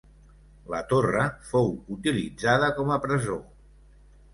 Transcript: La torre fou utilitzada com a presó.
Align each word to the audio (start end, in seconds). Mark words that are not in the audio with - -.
La 0.75 0.79
torre 0.93 1.27
fou 1.51 1.71
utilitzada 1.99 2.75
com 2.79 2.95
a 2.99 3.03
presó. 3.09 3.41